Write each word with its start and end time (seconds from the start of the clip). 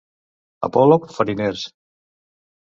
A 0.67 0.69
Polop, 0.77 1.05
fariners. 1.17 1.67